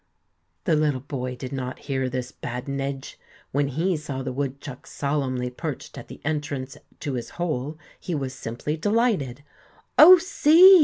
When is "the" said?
0.63-0.75, 4.23-4.31, 6.07-6.19